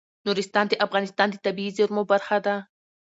نورستان 0.25 0.65
د 0.69 0.73
افغانستان 0.85 1.27
د 1.31 1.35
طبیعي 1.45 1.71
زیرمو 1.77 2.03
برخه 2.11 2.37
ده. 2.45 2.55